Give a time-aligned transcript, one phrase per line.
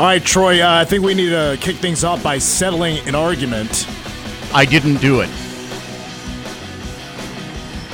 [0.00, 3.14] All right, Troy, uh, I think we need to kick things off by settling an
[3.14, 3.86] argument.
[4.50, 5.28] I didn't do it.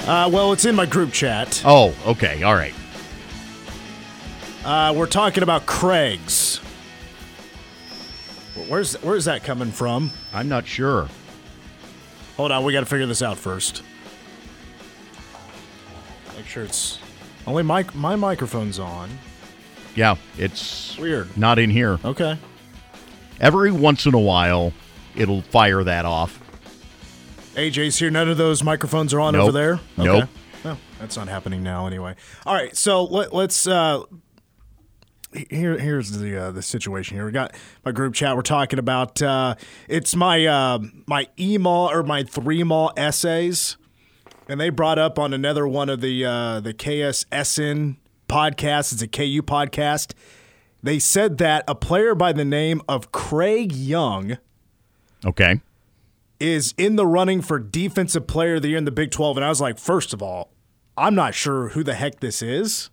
[0.06, 1.60] Uh, well, it's in my group chat.
[1.64, 2.44] Oh, okay.
[2.44, 2.72] All right.
[4.64, 6.58] Uh, we're talking about Craig's.
[8.68, 10.12] Where's where's that coming from?
[10.32, 11.08] I'm not sure.
[12.36, 13.82] Hold on, we got to figure this out first.
[16.36, 17.00] Make sure it's
[17.48, 19.10] only my my microphone's on.
[19.96, 21.36] Yeah, it's Weird.
[21.36, 21.98] not in here.
[22.04, 22.38] Okay.
[23.40, 24.72] Every once in a while,
[25.16, 26.38] it'll fire that off.
[27.54, 28.10] AJ's here.
[28.10, 29.42] None of those microphones are on Nope.
[29.42, 29.80] over there.
[29.96, 30.28] Nope.
[30.64, 31.86] No, that's not happening now.
[31.86, 32.14] Anyway.
[32.44, 32.76] All right.
[32.76, 33.66] So let, let's.
[33.66, 34.02] Uh,
[35.50, 37.16] here, here's the uh, the situation.
[37.16, 37.54] Here we got
[37.84, 38.36] my group chat.
[38.36, 39.20] We're talking about.
[39.22, 39.54] Uh,
[39.88, 43.76] it's my uh, my email or my three mall essays,
[44.48, 47.96] and they brought up on another one of the uh, the KSSN
[48.28, 48.92] podcasts.
[48.92, 50.12] It's a KU podcast.
[50.82, 54.38] They said that a player by the name of Craig Young
[55.24, 55.60] Okay.
[56.38, 59.36] is in the running for defensive player of the year in the Big 12.
[59.38, 60.52] And I was like, first of all,
[60.96, 62.90] I'm not sure who the heck this is.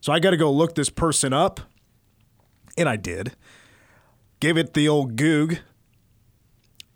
[0.00, 1.60] So I got to go look this person up.
[2.78, 3.32] And I did.
[4.40, 5.58] Gave it the old goog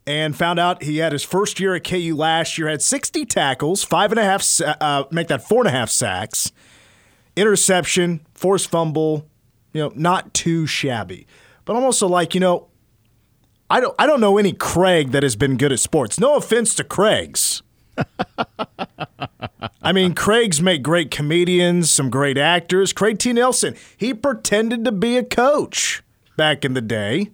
[0.06, 3.82] and found out he had his first year at KU last year, had 60 tackles,
[3.84, 4.46] five and a half,
[4.80, 6.52] uh, make that four and a half sacks,
[7.36, 9.26] interception, forced fumble,
[9.72, 11.26] you know, not too shabby.
[11.64, 12.68] But I'm also like, you know,
[13.68, 16.18] I don't I don't know any Craig that has been good at sports.
[16.18, 17.62] No offense to Craigs.
[19.82, 22.92] I mean, Craigs make great comedians, some great actors.
[22.92, 23.32] Craig T.
[23.32, 26.02] Nelson, he pretended to be a coach
[26.36, 27.30] back in the day.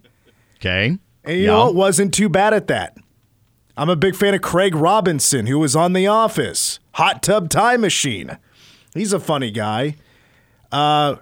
[0.57, 0.97] Okay.
[1.23, 1.51] And you Yeah.
[1.51, 2.97] know, it wasn't too bad at that.
[3.75, 7.81] I'm a big fan of Craig Robinson, who was on The Office, Hot Tub Time
[7.81, 8.37] Machine.
[8.97, 9.95] He's a funny guy.
[10.71, 11.15] Uh,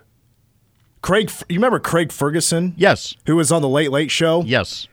[1.01, 3.13] Craig, you remember Craig Ferguson, Yes.
[3.27, 4.43] who was on the Late Late Show?
[4.45, 4.87] Yes.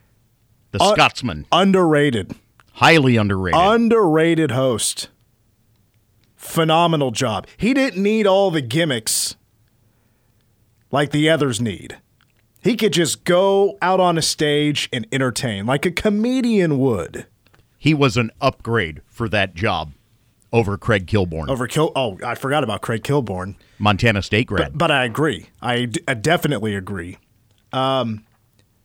[0.73, 1.47] The Uh, Scotsman.
[1.53, 2.35] Underrated.
[2.75, 3.61] Highly underrated.
[3.61, 5.09] underrated host.
[6.37, 7.47] Phenomenal job.
[7.57, 9.37] He didn't need all the gimmicks
[10.91, 11.99] like the others need.
[12.63, 17.27] He could just go out on a stage and entertain like a comedian would.
[17.79, 19.93] he was an upgrade for that job
[20.53, 24.77] over Craig Kilborn, Over Kil- oh, I forgot about Craig Kilborn, Montana State grad.
[24.77, 25.47] but I agree.
[25.61, 27.19] I, d- I definitely agree.
[27.73, 28.25] Um,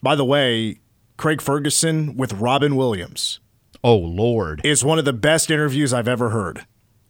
[0.01, 0.79] by the way,
[1.17, 3.39] Craig Ferguson with Robin Williams.
[3.83, 4.61] oh, Lord.
[4.63, 6.65] is one of the best interviews I've ever heard.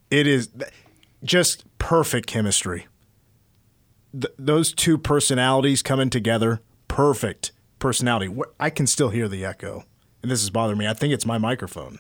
[0.10, 0.50] It is
[1.24, 2.88] just perfect chemistry.
[4.14, 8.34] Th- those two personalities coming together, perfect personality.
[8.60, 9.84] I can still hear the echo,
[10.24, 10.88] and this is bothering me.
[10.88, 12.00] I think it's my microphone.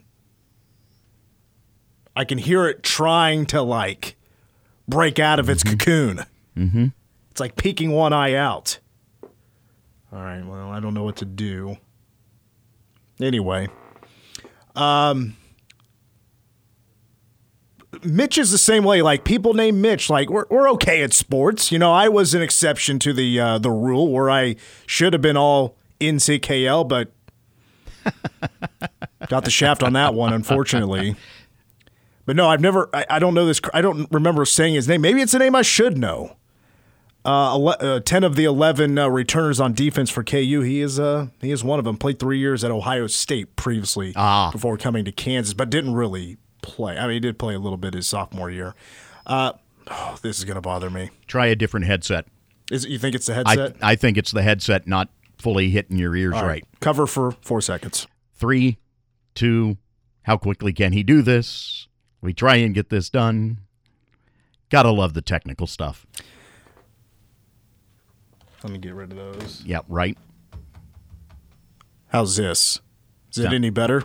[2.18, 4.16] I can hear it trying to like
[4.88, 6.26] break out of its cocoon.
[6.58, 6.88] Mm-hmm.
[7.30, 8.80] It's like peeking one eye out.
[10.12, 11.78] All right, well, I don't know what to do.
[13.22, 13.68] Anyway,
[14.76, 15.38] um,
[18.04, 19.04] Mitch is the same way.
[19.04, 21.72] Like people named Mitch, like we're we're okay at sports.
[21.72, 24.56] You know, I was an exception to the uh, the rule where I
[24.88, 27.12] should have been all NCKL, but
[29.28, 31.16] got the shaft on that one, unfortunately.
[32.28, 32.90] But no, I've never.
[32.94, 33.60] I, I don't know this.
[33.74, 35.02] I don't remember saying his name.
[35.02, 36.36] Maybe it's a name I should know.
[37.26, 40.62] Uh, ele- uh, ten of the eleven uh, returners on defense for KU.
[40.62, 41.98] He is uh he is one of them.
[41.98, 44.52] Played three years at Ohio State previously Ah.
[44.52, 46.98] before coming to Kansas, but didn't really play.
[46.98, 48.76] I mean, he did play a little bit his sophomore year.
[49.26, 49.54] Uh,
[49.90, 51.10] oh, this is gonna bother me.
[51.28, 52.26] Try a different headset.
[52.70, 53.76] Is it, you think it's the I, headset?
[53.82, 55.08] I think it's the headset not
[55.38, 56.66] fully hitting your ears All right.
[56.82, 58.06] Cover for four seconds.
[58.36, 58.78] Three,
[59.34, 59.78] two,
[60.24, 61.87] how quickly can he do this?
[62.22, 63.60] We try and get this done.
[64.70, 66.06] Gotta love the technical stuff.
[68.64, 69.64] Let me get rid of those.
[69.66, 70.18] Yeah, right.
[72.10, 72.82] How's this?
[73.32, 74.04] Is it any better?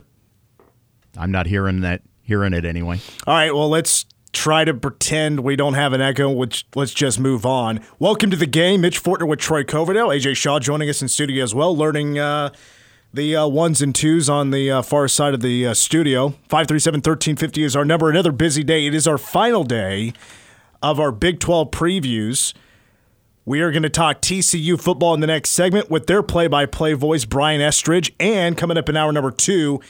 [1.16, 3.00] I'm not hearing that hearing it anyway.
[3.26, 7.18] All right, well, let's try to pretend we don't have an echo, which let's just
[7.18, 7.80] move on.
[7.98, 8.80] Welcome to the game.
[8.82, 10.08] Mitch Fortner with Troy Coverdale.
[10.08, 12.50] AJ Shaw joining us in studio as well, learning uh,
[13.12, 16.30] the uh, ones and twos on the uh, far side of the uh, studio.
[16.48, 18.08] 537 1350 is our number.
[18.08, 18.86] Another busy day.
[18.86, 20.12] It is our final day
[20.82, 22.54] of our Big 12 previews.
[23.44, 26.64] We are going to talk TCU football in the next segment with their play by
[26.64, 28.14] play voice, Brian Estridge.
[28.18, 29.80] And coming up in hour number two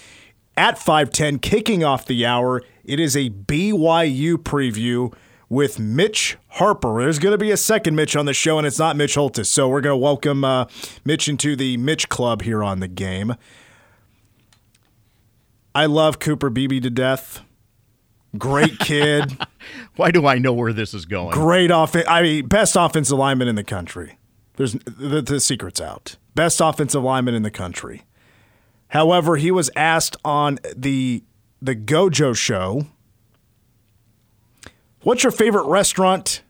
[0.56, 5.14] at 510, kicking off the hour, it is a BYU preview
[5.52, 7.02] with Mitch Harper.
[7.02, 9.50] There's going to be a second Mitch on the show, and it's not Mitch Holthus.
[9.50, 10.64] So we're going to welcome uh,
[11.04, 13.34] Mitch into the Mitch Club here on the game.
[15.74, 17.42] I love Cooper Beebe to death.
[18.38, 19.36] Great kid.
[19.96, 21.32] Why do I know where this is going?
[21.32, 22.06] Great offense.
[22.08, 24.18] I mean, best offensive lineman in the country.
[24.56, 26.16] There's the, the secret's out.
[26.34, 28.04] Best offensive lineman in the country.
[28.88, 31.24] However, he was asked on the
[31.60, 32.86] the Gojo show,
[35.02, 36.42] "What's your favorite restaurant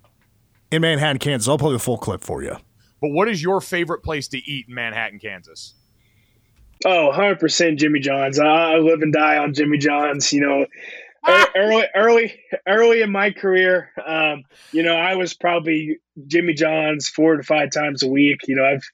[0.71, 2.57] in Manhattan, Kansas?" I'll play the full clip for you.
[3.01, 5.75] But what is your favorite place to eat in Manhattan, Kansas?
[6.85, 8.39] Oh, 100% Jimmy John's.
[8.39, 10.33] I live and die on Jimmy John's.
[10.33, 10.67] You know,
[11.57, 17.37] early, early, early in my career, um, you know, I was probably Jimmy John's four
[17.37, 18.41] to five times a week.
[18.47, 18.85] You know, I've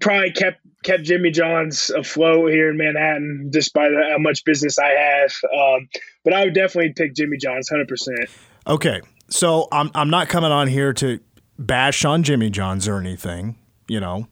[0.00, 5.32] probably kept kept Jimmy John's afloat here in Manhattan, despite how much business I have.
[5.44, 5.88] Um,
[6.24, 8.28] but I would definitely pick Jimmy John's, hundred percent.
[8.68, 9.00] Okay,
[9.30, 11.20] so I'm I'm not coming on here to
[11.58, 13.56] bash on Jimmy John's or anything.
[13.88, 14.28] You know,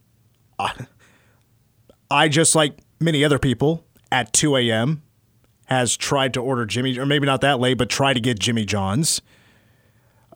[0.59, 0.87] I,
[2.11, 5.03] I just like many other people at 2 a.m
[5.67, 8.65] has tried to order Jimmy, or maybe not that late, but try to get Jimmy
[8.65, 9.21] John's.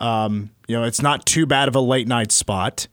[0.00, 2.88] Um, you know, it's not too bad of a late night spot.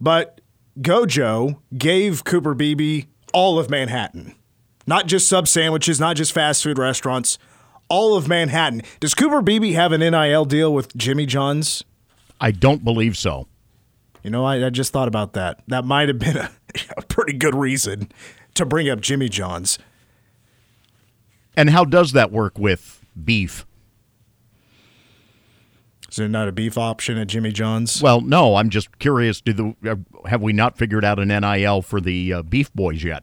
[0.00, 0.40] But
[0.80, 4.34] Gojo gave Cooper Beebe all of Manhattan,
[4.86, 7.38] not just sub sandwiches, not just fast food restaurants,
[7.92, 8.82] all of Manhattan.
[9.00, 11.84] Does Cooper Beebe have an NIL deal with Jimmy John's?
[12.40, 13.48] I don't believe so.
[14.22, 15.60] You know, I, I just thought about that.
[15.68, 16.50] That might have been a,
[16.96, 18.10] a pretty good reason
[18.54, 19.78] to bring up Jimmy John's.
[21.54, 23.66] And how does that work with beef?
[26.08, 28.00] Is there not a beef option at Jimmy John's?
[28.00, 28.56] Well, no.
[28.56, 29.42] I'm just curious.
[29.42, 33.04] Do the uh, have we not figured out an NIL for the uh, Beef Boys
[33.04, 33.22] yet?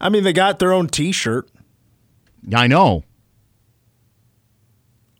[0.00, 1.50] I mean, they got their own T-shirt.
[2.54, 3.02] I know.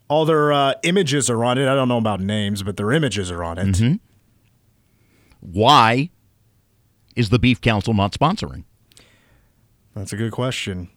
[0.09, 1.69] All their uh, images are on it.
[1.69, 3.67] I don't know about names, but their images are on it.
[3.67, 3.95] Mm-hmm.
[5.41, 6.11] Why
[7.15, 8.65] is the Beef Council not sponsoring?
[9.95, 10.89] That's a good question.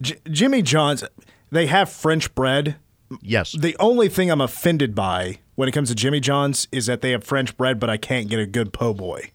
[0.00, 1.04] J- Jimmy John's,
[1.50, 2.76] they have French bread.
[3.20, 3.52] Yes.
[3.52, 7.12] The only thing I'm offended by when it comes to Jimmy John's is that they
[7.12, 9.30] have French bread, but I can't get a good po' boy.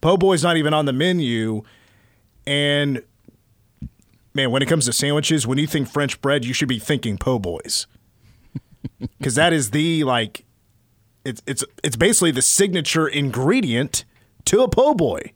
[0.00, 1.62] Po' boy's not even on the menu.
[2.46, 3.02] And
[4.34, 7.18] man, when it comes to sandwiches, when you think French bread, you should be thinking
[7.18, 7.86] po' boys.
[9.18, 10.44] Because that is the like
[11.24, 14.04] it's it's it's basically the signature ingredient
[14.44, 15.32] to a po' boy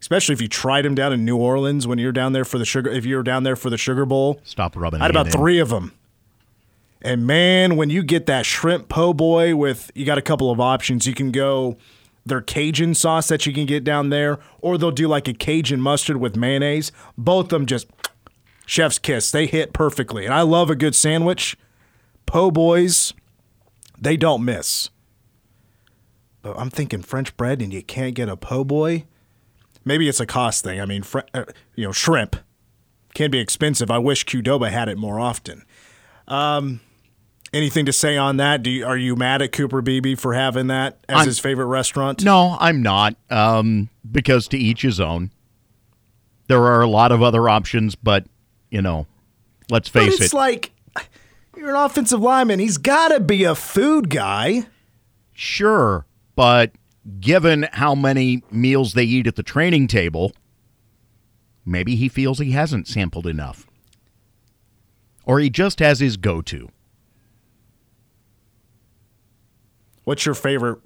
[0.00, 2.64] especially if you tried them down in New Orleans when you're down there for the
[2.64, 2.90] sugar.
[2.90, 5.00] If you were down there for the Sugar Bowl, stop rubbing.
[5.00, 5.92] I had about three of them.
[7.02, 10.60] And man, when you get that shrimp po' boy with, you got a couple of
[10.60, 11.06] options.
[11.06, 11.76] You can go
[12.24, 15.80] their Cajun sauce that you can get down there, or they'll do like a Cajun
[15.80, 16.90] mustard with mayonnaise.
[17.16, 17.88] Both of them just
[18.64, 19.30] chef's kiss.
[19.30, 20.24] They hit perfectly.
[20.24, 21.56] And I love a good sandwich.
[22.26, 23.14] Po' boys,
[23.98, 24.90] they don't miss.
[26.42, 29.04] But I'm thinking French bread and you can't get a po' boy
[29.86, 30.78] maybe it's a cost thing.
[30.78, 31.44] I mean, fr- uh,
[31.74, 32.36] you know, shrimp
[33.14, 33.90] can be expensive.
[33.90, 35.64] I wish Qdoba had it more often.
[36.28, 36.80] Um,
[37.54, 38.62] anything to say on that?
[38.62, 41.66] Do you, are you mad at Cooper Beebe for having that as I'm, his favorite
[41.66, 42.22] restaurant?
[42.22, 43.16] No, I'm not.
[43.30, 45.30] Um, because to each his own.
[46.48, 48.24] There are a lot of other options, but
[48.70, 49.06] you know,
[49.70, 50.24] let's face it's it.
[50.26, 50.72] It's like
[51.56, 52.58] you're an offensive lineman.
[52.58, 54.66] He's got to be a food guy.
[55.32, 56.72] Sure, but
[57.20, 60.32] given how many meals they eat at the training table,
[61.64, 63.66] maybe he feels he hasn't sampled enough.
[65.24, 66.68] Or he just has his go to.
[70.04, 70.78] What's your favorite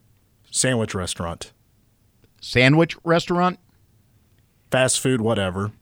[0.50, 1.52] sandwich restaurant?
[2.40, 3.58] Sandwich restaurant?
[4.70, 5.72] Fast food, whatever.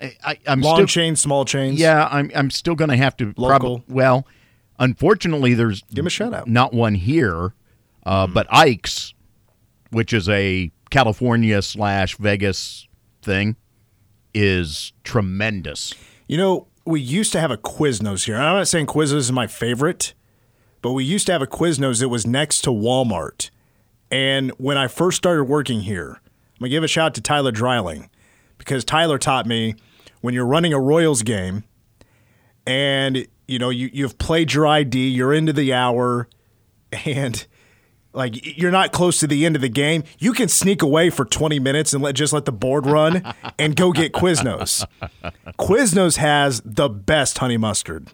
[0.00, 1.78] I, am long still, chain, small chains.
[1.78, 2.30] Yeah, I'm.
[2.34, 3.32] I'm still going to have to.
[3.36, 3.78] Local.
[3.80, 4.26] Prob- well,
[4.78, 6.48] unfortunately, there's give a shout out.
[6.48, 7.54] Not one here,
[8.04, 8.34] uh, mm.
[8.34, 9.14] but Ike's
[9.94, 12.88] which is a California slash Vegas
[13.22, 13.56] thing,
[14.34, 15.94] is tremendous.
[16.26, 18.36] You know, we used to have a Quiznos here.
[18.36, 20.12] I'm not saying Quiznos is my favorite,
[20.82, 23.50] but we used to have a Quiznos that was next to Walmart.
[24.10, 27.20] And when I first started working here, I'm going to give a shout out to
[27.20, 28.10] Tyler Dreiling
[28.64, 29.74] because Tyler taught me
[30.20, 31.64] when you're running a Royals game
[32.66, 36.28] and you know you you've played your ID, you're into the hour
[37.04, 37.46] and
[38.14, 41.24] like you're not close to the end of the game, you can sneak away for
[41.24, 44.86] 20 minutes and let just let the board run and go get Quiznos.
[45.58, 48.08] Quiznos has the best honey mustard.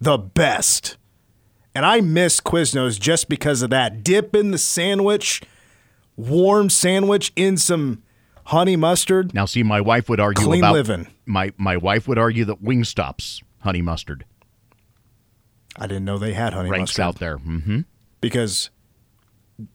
[0.00, 0.96] The best.
[1.74, 4.02] And I miss Quiznos just because of that.
[4.02, 5.40] Dip in the sandwich,
[6.16, 8.02] warm sandwich in some
[8.44, 9.34] honey mustard.
[9.34, 11.06] Now, see, my wife would argue Clean about living.
[11.26, 14.24] my my wife would argue that Wingstop's honey mustard
[15.76, 17.38] I didn't know they had honey ranks mustard out there.
[17.38, 17.80] hmm
[18.20, 18.70] because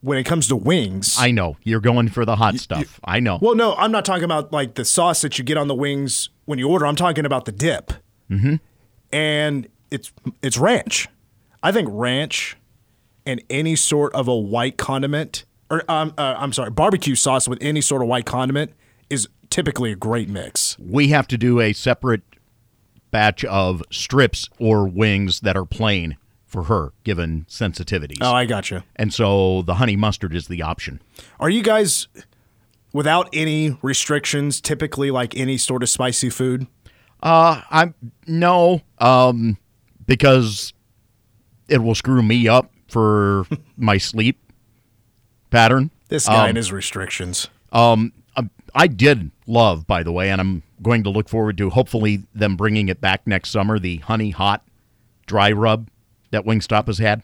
[0.02, 3.00] when it comes to wings, I know you're going for the hot stuff.
[3.04, 3.40] I know.
[3.42, 6.30] well, no, I'm not talking about like the sauce that you get on the wings
[6.46, 6.86] when you order.
[6.86, 7.94] I'm talking about the dip,
[8.30, 8.56] mm-hmm.
[9.12, 11.08] and it's it's ranch.
[11.62, 12.58] I think ranch
[13.26, 17.60] and any sort of a white condiment, or um, uh, I'm sorry, barbecue sauce with
[17.62, 18.74] any sort of white condiment
[19.10, 20.78] is typically a great mix.
[20.80, 22.22] we have to do a separate
[23.12, 28.18] batch of strips or wings that are plain for her, given sensitivities.
[28.22, 28.84] Oh, I got you.
[28.96, 31.02] and so the honey mustard is the option.
[31.40, 32.08] Are you guys
[32.94, 34.60] without any restrictions?
[34.62, 36.68] Typically, like any sort of spicy food.
[37.22, 37.96] Uh, I'm
[38.28, 39.58] no, um,
[40.06, 40.74] because
[41.68, 43.46] it will screw me up for
[43.78, 44.40] my sleep
[45.50, 45.92] pattern.
[46.10, 47.48] This guy Um, and his restrictions.
[47.72, 51.70] Um, um, I did love, by the way, and I'm going to look forward to
[51.70, 53.80] hopefully them bringing it back next summer.
[53.80, 54.64] The honey hot
[55.26, 55.90] dry rub
[56.32, 57.24] that Wingstop has had,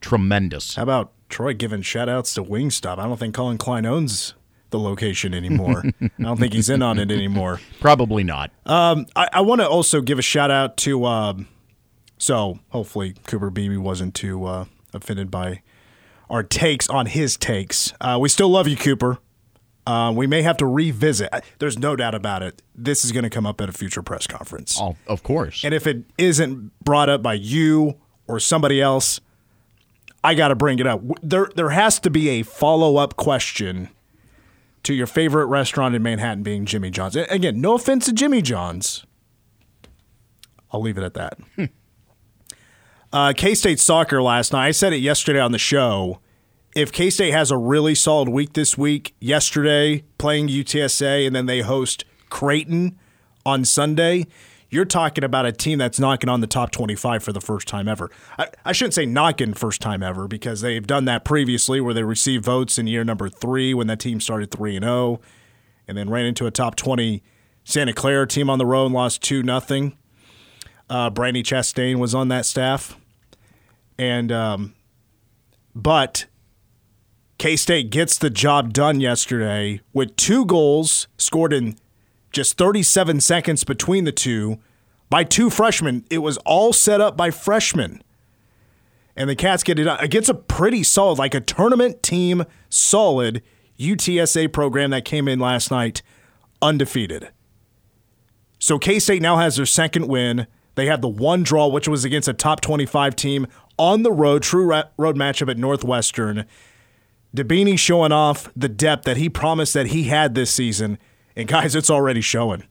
[0.00, 0.74] tremendous.
[0.76, 2.98] How about Troy giving shout outs to Wingstop?
[2.98, 4.34] I don't think Collin Klein owns
[4.70, 5.84] the location anymore.
[6.02, 7.60] I don't think he's in on it anymore.
[7.80, 8.50] Probably not.
[8.66, 11.48] I, I want to also give a shout out to, um,
[12.18, 15.62] so hopefully Cooper Beebe wasn't too uh, offended by
[16.30, 17.92] our takes on his takes.
[18.00, 19.18] Uh, we still love you, Cooper.
[19.86, 21.32] Uh, we may have to revisit.
[21.58, 22.60] There's no doubt about it.
[22.74, 24.78] This is going to come up at a future press conference.
[24.80, 25.62] Oh, of course.
[25.62, 27.94] And if it isn't brought up by you
[28.26, 29.20] or somebody else,
[30.24, 31.02] I got to bring it up.
[31.22, 33.88] There, there has to be a follow up question
[34.82, 37.14] to your favorite restaurant in Manhattan being Jimmy John's.
[37.14, 39.04] Again, no offense to Jimmy John's.
[40.72, 41.38] I'll leave it at that.
[43.16, 44.66] uh, K State soccer last night.
[44.66, 46.20] I said it yesterday on the show.
[46.74, 51.46] If K State has a really solid week this week, yesterday playing UTSA, and then
[51.46, 52.98] they host Creighton
[53.46, 54.26] on Sunday,
[54.68, 57.88] you're talking about a team that's knocking on the top 25 for the first time
[57.88, 58.10] ever.
[58.38, 62.02] I, I shouldn't say knocking first time ever because they've done that previously where they
[62.02, 65.22] received votes in year number three when that team started 3 and 0
[65.88, 67.22] and then ran into a top 20
[67.64, 69.96] Santa Clara team on the road and lost 2 nothing.
[70.90, 72.94] Uh, Brandi Chastain was on that staff.
[73.98, 74.74] And, um,
[75.74, 76.26] but
[77.38, 81.76] K State gets the job done yesterday with two goals scored in
[82.32, 84.58] just 37 seconds between the two
[85.10, 86.04] by two freshmen.
[86.10, 88.02] It was all set up by freshmen.
[89.16, 93.42] And the Cats get it against a pretty solid, like a tournament team, solid
[93.78, 96.02] UTSA program that came in last night
[96.60, 97.30] undefeated.
[98.58, 100.46] So K State now has their second win.
[100.74, 103.46] They had the one draw, which was against a top 25 team
[103.78, 104.64] on the road, true
[104.96, 106.46] road matchup at Northwestern.
[107.34, 110.98] Dibbini showing off the depth that he promised that he had this season.
[111.34, 112.64] And guys, it's already showing.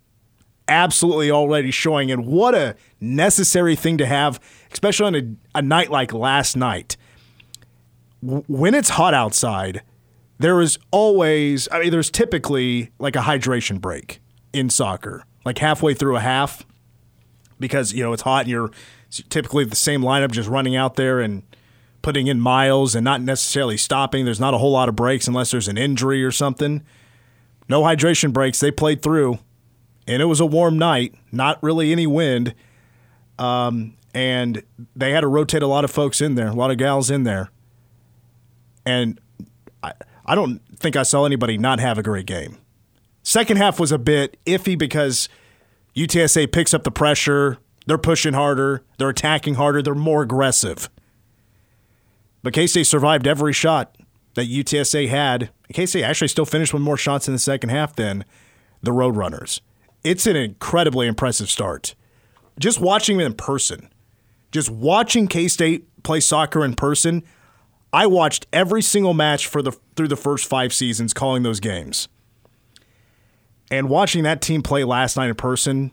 [0.67, 2.09] Absolutely already showing.
[2.09, 4.39] And what a necessary thing to have,
[4.71, 6.97] especially on a, a night like last night.
[8.21, 9.83] When it's hot outside,
[10.39, 14.19] there is always, I mean, there's typically like a hydration break
[14.51, 16.65] in soccer, like halfway through a half,
[17.59, 18.71] because, you know, it's hot and you're
[19.29, 21.43] typically the same lineup just running out there and
[22.01, 24.25] putting in miles and not necessarily stopping.
[24.25, 26.83] There's not a whole lot of breaks unless there's an injury or something.
[27.67, 28.59] No hydration breaks.
[28.59, 29.39] They played through,
[30.07, 32.53] and it was a warm night, not really any wind.
[33.39, 34.63] Um, and
[34.95, 37.23] they had to rotate a lot of folks in there, a lot of gals in
[37.23, 37.49] there.
[38.85, 39.19] And
[39.81, 39.93] I,
[40.25, 42.57] I don't think I saw anybody not have a great game.
[43.23, 45.27] Second half was a bit iffy because
[45.95, 47.57] UTSA picks up the pressure.
[47.85, 48.83] They're pushing harder.
[48.97, 49.81] They're attacking harder.
[49.81, 50.89] They're more aggressive.
[52.43, 53.95] But K State survived every shot
[54.35, 55.49] that UTSA had.
[55.73, 58.25] K State actually still finished with more shots in the second half than
[58.81, 59.61] the Roadrunners.
[60.03, 61.95] It's an incredibly impressive start.
[62.59, 63.89] Just watching them in person,
[64.51, 67.23] just watching K State play soccer in person,
[67.91, 72.07] I watched every single match for the through the first five seasons, calling those games.
[73.71, 75.91] And watching that team play last night in person,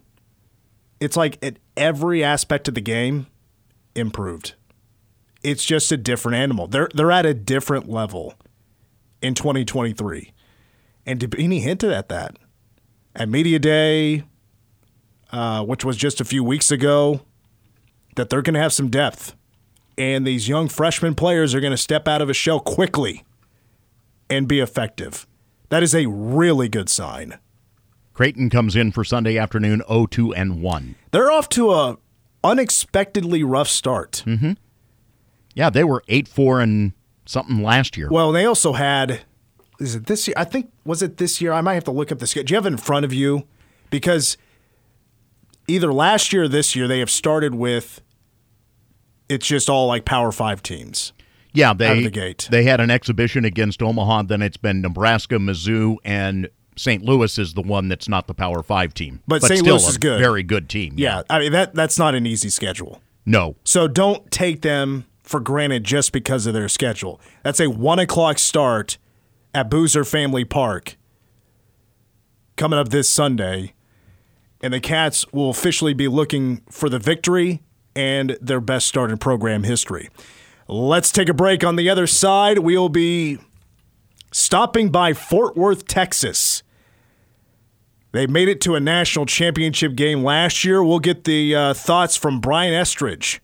[1.01, 3.26] it's like at every aspect of the game
[3.95, 4.55] improved.
[5.43, 6.67] It's just a different animal.
[6.67, 8.35] They're they're at a different level
[9.21, 10.33] in 2023.
[11.05, 12.37] And Dibbini hinted at that
[13.14, 14.25] at Media Day,
[15.33, 17.23] uh, which was just a few weeks ago,
[18.17, 19.35] that they're going to have some depth.
[19.99, 23.25] And these young freshman players are going to step out of a shell quickly
[24.31, 25.26] and be effective.
[25.69, 27.38] That is a really good sign.
[28.14, 30.95] Creighton comes in for Sunday afternoon 0-2 and 1.
[31.12, 31.99] They're off to a
[32.45, 34.23] unexpectedly rough start.
[34.26, 34.52] Mm-hmm.
[35.54, 36.92] Yeah, they were eight four and
[37.26, 38.09] something last year.
[38.11, 39.21] Well, they also had.
[39.78, 40.35] Is it this year?
[40.37, 41.52] I think was it this year?
[41.52, 42.47] I might have to look up the schedule.
[42.47, 43.47] Do you have it in front of you?
[43.90, 44.37] Because
[45.69, 48.00] either last year or this year they have started with.
[49.28, 51.12] It's just all like Power Five teams.
[51.52, 54.23] yeah, they the they had an exhibition against Omaha.
[54.23, 57.05] Then it's been Nebraska, Mizzou, and St.
[57.05, 59.61] Louis is the one that's not the Power Five team, But St.
[59.61, 60.19] still Louis is good.
[60.21, 60.95] very good team.
[60.97, 63.00] Yeah, I mean that that's not an easy schedule.
[63.26, 67.21] no, So don't take them for granted just because of their schedule.
[67.43, 68.99] That's a one o'clock start
[69.55, 70.97] at Buser Family Park
[72.57, 73.75] coming up this Sunday.
[74.64, 77.62] And the Cats will officially be looking for the victory
[77.97, 80.09] and their best start in program history.
[80.69, 81.64] Let's take a break.
[81.64, 83.38] On the other side, we'll be
[84.33, 86.62] stopping by Fort Worth, Texas.
[88.12, 90.83] They made it to a national championship game last year.
[90.83, 93.41] We'll get the uh, thoughts from Brian Estridge,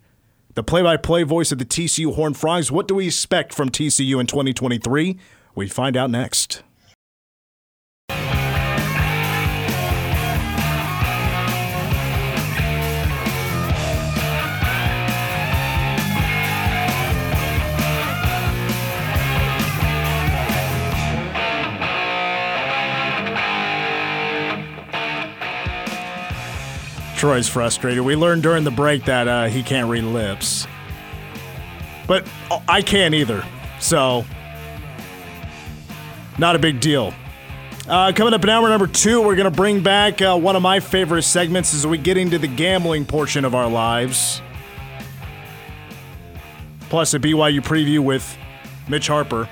[0.55, 2.71] the play by play voice of the TCU Horned Frogs.
[2.71, 5.19] What do we expect from TCU in 2023?
[5.55, 6.63] We find out next.
[27.19, 28.05] Troy's frustrated.
[28.05, 30.67] We learned during the break that uh, he can't read lips.
[32.07, 33.45] But uh, I can't either.
[33.81, 34.25] So,
[36.39, 37.13] not a big deal.
[37.89, 40.63] Uh, coming up in hour number two, we're going to bring back uh, one of
[40.63, 44.41] my favorite segments as we get into the gambling portion of our lives.
[46.91, 48.37] Plus, a BYU preview with
[48.89, 49.49] Mitch Harper.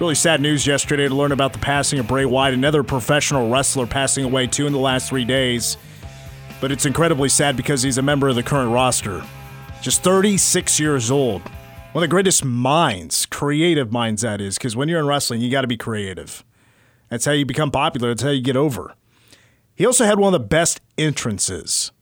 [0.00, 3.86] Really sad news yesterday to learn about the passing of Bray Wyatt, another professional wrestler
[3.86, 5.76] passing away two in the last three days.
[6.60, 9.22] But it's incredibly sad because he's a member of the current roster.
[9.82, 11.42] Just 36 years old.
[11.92, 15.48] One of the greatest minds, creative minds that is, because when you're in wrestling, you
[15.48, 16.44] got to be creative.
[17.08, 18.96] That's how you become popular, that's how you get over.
[19.76, 21.92] He also had one of the best entrances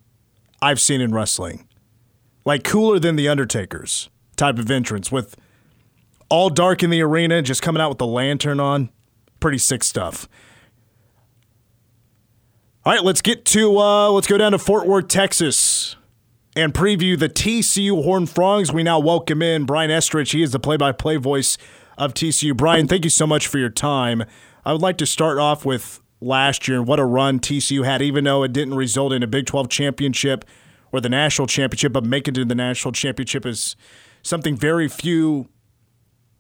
[0.62, 1.68] I've seen in wrestling.
[2.46, 5.37] Like cooler than The Undertaker's type of entrance with
[6.33, 8.88] all dark in the arena, just coming out with the lantern on.
[9.38, 10.27] Pretty sick stuff.
[12.87, 15.97] All right, let's get to uh, let's go down to Fort Worth, Texas,
[16.57, 18.73] and preview the TCU Horned Frogs.
[18.73, 20.31] We now welcome in Brian Estridge.
[20.31, 21.59] He is the play-by-play voice
[21.99, 22.57] of TCU.
[22.57, 24.25] Brian, thank you so much for your time.
[24.64, 28.01] I would like to start off with last year and what a run TCU had,
[28.01, 30.47] even though it didn't result in a Big 12 championship
[30.92, 33.77] or the national championship, but making it to the national championship is
[34.23, 35.51] something very few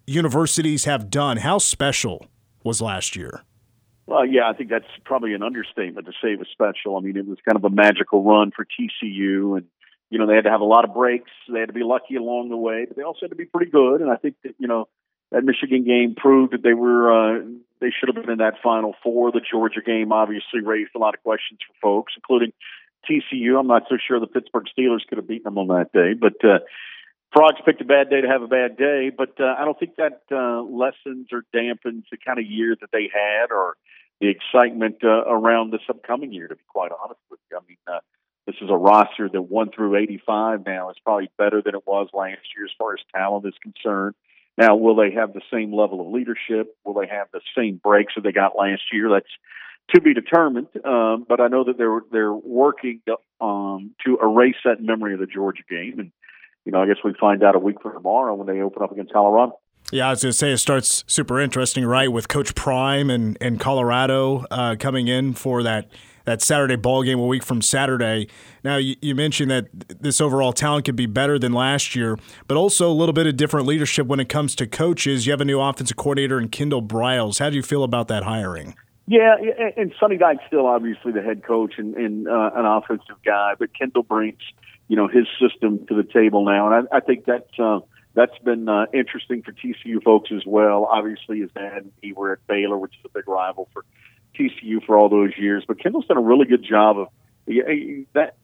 [0.06, 1.38] universities have done.
[1.38, 2.26] How special
[2.64, 3.42] was last year?
[4.06, 6.96] Well, yeah, I think that's probably an understatement to say it was special.
[6.96, 9.66] I mean, it was kind of a magical run for TCU, and
[10.10, 11.30] you know they had to have a lot of breaks.
[11.50, 13.70] They had to be lucky along the way, but they also had to be pretty
[13.70, 14.00] good.
[14.00, 14.88] And I think that you know
[15.30, 17.44] that Michigan game proved that they were uh,
[17.80, 19.30] they should have been in that Final Four.
[19.30, 22.52] The Georgia game obviously raised a lot of questions for folks, including
[23.08, 23.58] TCU.
[23.58, 26.44] I'm not so sure the Pittsburgh Steelers could have beaten them on that day, but.
[26.44, 26.58] uh
[27.32, 29.96] Frogs picked a bad day to have a bad day, but uh, I don't think
[29.96, 33.76] that uh, lessens or dampens the kind of year that they had or
[34.20, 36.48] the excitement uh, around this upcoming year.
[36.48, 38.00] To be quite honest with you, I mean, uh,
[38.46, 42.08] this is a roster that one through 85 now is probably better than it was
[42.12, 44.14] last year as far as talent is concerned.
[44.58, 46.76] Now, will they have the same level of leadership?
[46.84, 49.08] Will they have the same breaks that they got last year?
[49.08, 49.32] That's
[49.94, 50.68] to be determined.
[50.84, 53.00] Um, but I know that they're they're working
[53.40, 56.12] um, to erase that memory of the Georgia game and
[56.64, 58.92] you know, I guess we find out a week from tomorrow when they open up
[58.92, 59.58] against Colorado.
[59.90, 62.10] Yeah, I was going to say it starts super interesting, right?
[62.10, 65.88] With Coach Prime and, and Colorado uh, coming in for that
[66.24, 68.28] that Saturday ball game a week from Saturday.
[68.62, 69.66] Now, you, you, mentioned that
[70.00, 73.36] this overall talent could be better than last year, but also a little bit of
[73.36, 75.26] different leadership when it comes to coaches.
[75.26, 77.40] You have a new offensive coordinator in Kendall Briles.
[77.40, 78.76] How do you feel about that hiring?
[79.08, 79.34] Yeah,
[79.76, 83.76] and Sonny Dykes still obviously the head coach and, and uh, an offensive guy, but
[83.76, 84.38] Kendall brings–
[84.92, 87.80] you know his system to the table now, and I, I think that's uh,
[88.12, 90.84] that's been uh, interesting for TCU folks as well.
[90.84, 93.86] Obviously, his dad he were at Baylor, which is a big rival for
[94.38, 95.64] TCU for all those years.
[95.66, 97.08] But Kendall's done a really good job of
[97.46, 98.36] he, that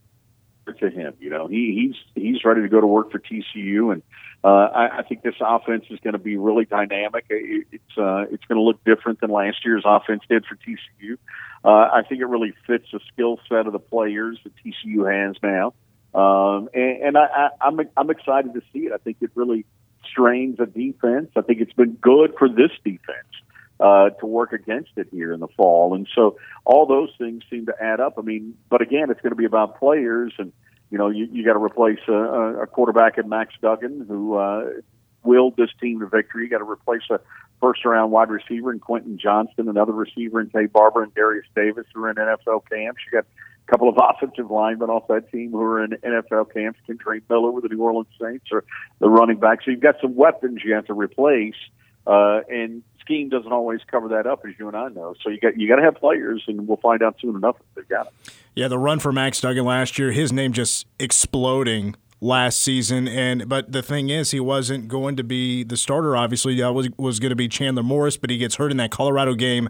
[0.79, 1.13] to him.
[1.21, 4.03] You know, he he's he's ready to go to work for TCU, and
[4.43, 7.27] uh, I, I think this offense is going to be really dynamic.
[7.29, 11.19] It, it's uh, it's going to look different than last year's offense did for TCU.
[11.63, 15.37] Uh, I think it really fits the skill set of the players that TCU has
[15.43, 15.75] now.
[16.15, 18.93] Um, and, and I, I, I'm I'm excited to see it.
[18.93, 19.65] I think it really
[20.11, 21.31] strains a defense.
[21.37, 23.29] I think it's been good for this defense
[23.81, 25.95] uh, to work against it here in the fall.
[25.95, 28.15] And so all those things seem to add up.
[28.19, 30.53] I mean, but again, it's going to be about players and
[30.91, 32.13] you know, you, you got to replace a,
[32.63, 34.71] a quarterback in Max Duggan who uh,
[35.23, 36.45] willed this team to victory.
[36.45, 37.21] You got to replace a
[37.61, 41.85] first round wide receiver in Quentin Johnston, another receiver in Taye Barber and Darius Davis
[41.93, 43.01] who are in NFL camps.
[43.05, 43.27] You got
[43.69, 46.81] couple of offensive linemen off that team who are in NFL camps.
[46.89, 48.65] Kendre Miller with the New Orleans Saints or
[48.99, 49.61] the running back.
[49.65, 51.55] So you've got some weapons you have to replace.
[52.07, 55.15] Uh, and scheme doesn't always cover that up, as you and I know.
[55.23, 57.75] So you got you got to have players, and we'll find out soon enough if
[57.75, 58.35] they've got them.
[58.55, 63.49] Yeah, the run for Max Duggan last year, his name just exploding last season and
[63.49, 67.21] but the thing is he wasn't going to be the starter obviously uh, was was
[67.21, 69.69] going to be Chandler Morris but he gets hurt in that Colorado game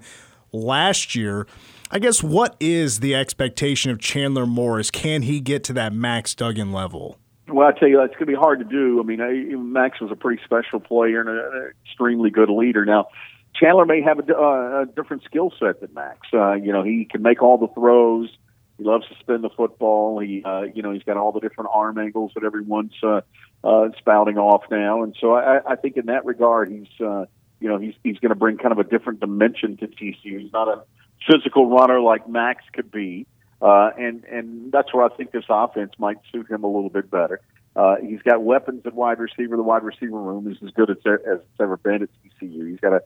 [0.50, 1.46] last year
[1.90, 6.34] I guess what is the expectation of Chandler Morris can he get to that Max
[6.34, 7.18] Duggan level
[7.50, 9.00] well, I tell you, it's going to be hard to do.
[9.00, 12.84] I mean, I, Max was a pretty special player and an extremely good leader.
[12.84, 13.08] Now,
[13.54, 16.28] Chandler may have a, uh, a different skill set than Max.
[16.32, 18.28] Uh, you know, he can make all the throws.
[18.76, 20.20] He loves to spin the football.
[20.20, 23.22] He, uh, you know, he's got all the different arm angles that everyone's uh,
[23.64, 27.24] uh, spouting off now, and so I, I think in that regard, he's, uh,
[27.60, 30.40] you know, he's he's going to bring kind of a different dimension to TCU.
[30.40, 30.84] He's not a
[31.30, 33.26] physical runner like Max could be,
[33.60, 37.10] uh, and and that's where I think this offense might suit him a little bit
[37.10, 37.40] better.
[37.76, 39.56] Uh, he's got weapons at wide receiver.
[39.56, 42.08] The wide receiver room is as good as, as it's ever been at
[42.42, 42.68] TCU.
[42.68, 43.02] He's got a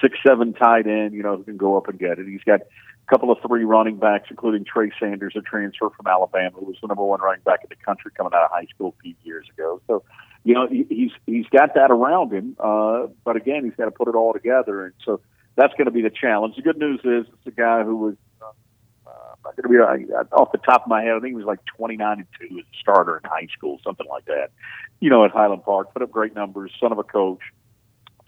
[0.00, 2.26] six seven tight end, you know, who can go up and get it.
[2.26, 6.56] He's got a couple of three running backs, including Trey Sanders, a transfer from Alabama,
[6.58, 8.94] who was the number one running back in the country coming out of high school
[8.98, 9.80] a few years ago.
[9.86, 10.02] So,
[10.44, 12.56] you know, he's he's got that around him.
[12.58, 15.20] Uh, but again, he's got to put it all together, and so
[15.56, 16.56] that's going to be the challenge.
[16.56, 18.14] The good news is it's a guy who was.
[18.36, 21.12] Uh, going to be uh, off the top of my head.
[21.12, 24.06] I think he was like 29 and two as a starter in high school, something
[24.08, 24.50] like that.
[25.00, 26.72] You know, at Highland Park, put up great numbers.
[26.80, 27.40] Son of a coach,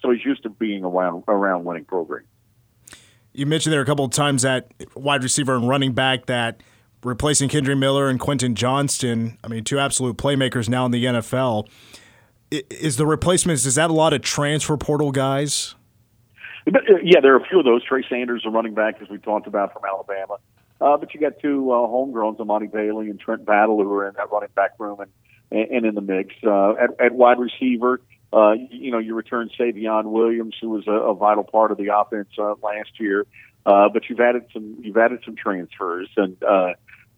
[0.01, 2.27] so he's used to being around around winning programs.
[3.33, 6.63] You mentioned there a couple of times that wide receiver and running back that
[7.05, 9.39] replacing Kendre Miller and Quentin Johnston.
[9.45, 11.69] I mean, two absolute playmakers now in the NFL.
[12.51, 13.65] Is the replacements?
[13.65, 15.76] Is that a lot of transfer portal guys?
[16.67, 17.85] But, uh, yeah, there are a few of those.
[17.85, 20.37] Trey Sanders, a running back, as we talked about from Alabama.
[20.81, 24.15] Uh, but you got two uh, homegrowns, Emani Bailey and Trent Battle, who are in
[24.17, 25.11] that running back room and
[25.51, 26.35] and in the mix.
[26.45, 28.01] Uh, at, at wide receiver,
[28.33, 31.97] uh, you know, you return Savion Williams, who was a, a vital part of the
[31.97, 33.27] offense uh, last year.
[33.65, 36.73] Uh, but you've added some you've added some transfers, and uh,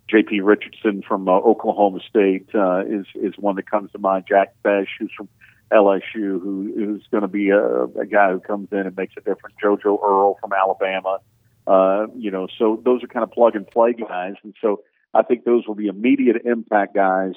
[0.09, 0.41] J.P.
[0.41, 4.25] Richardson from uh, Oklahoma State uh, is is one that comes to mind.
[4.29, 5.29] Jack Bech, who's from
[5.73, 9.21] LSU, who who's going to be a, a guy who comes in and makes a
[9.21, 9.57] difference.
[9.63, 11.19] JoJo Earle from Alabama,
[11.67, 15.23] uh, you know, so those are kind of plug and play guys, and so I
[15.23, 17.35] think those will be immediate impact guys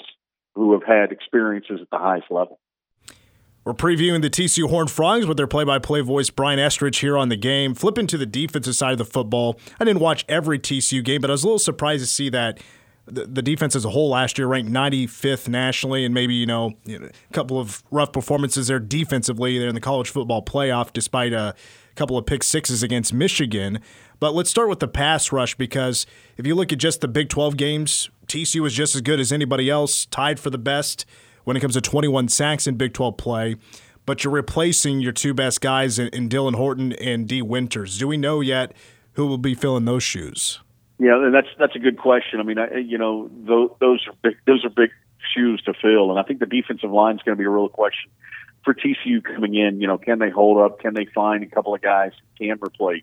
[0.55, 2.59] who have had experiences at the highest level.
[3.63, 7.35] We're previewing the TCU Horned Frogs with their play-by-play voice Brian Estridge here on the
[7.35, 7.75] game.
[7.75, 11.29] Flipping to the defensive side of the football, I didn't watch every TCU game, but
[11.29, 12.59] I was a little surprised to see that
[13.12, 16.74] the, the defense as a whole last year ranked 95th nationally, and maybe you know,
[16.88, 19.58] a couple of rough performances there defensively.
[19.60, 21.54] They're in the college football playoff, despite a
[21.95, 23.80] couple of pick sixes against Michigan.
[24.19, 26.06] But let's start with the pass rush because
[26.38, 29.32] if you look at just the Big 12 games, TCU was just as good as
[29.32, 31.06] anybody else, tied for the best
[31.43, 33.56] when it comes to 21 sacks in Big 12 play,
[34.06, 37.97] but you're replacing your two best guys in, in Dylan Horton and Dee Winters.
[37.97, 38.74] Do we know yet
[39.13, 40.60] who will be filling those shoes?
[41.01, 42.39] Yeah, and that's that's a good question.
[42.39, 44.91] I mean, I, you know, those, those are big, those are big
[45.35, 47.69] shoes to fill, and I think the defensive line is going to be a real
[47.69, 48.11] question
[48.63, 49.81] for TCU coming in.
[49.81, 50.79] You know, can they hold up?
[50.79, 53.01] Can they find a couple of guys who can replace